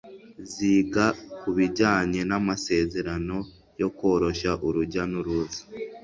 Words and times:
ziga 0.51 1.05
ku 1.39 1.47
bijyanye 1.57 2.21
n’amasezerano 2.29 3.37
yo 3.81 3.89
koroshya 3.97 4.51
urujya 4.67 5.03
n’uruza 5.11 5.61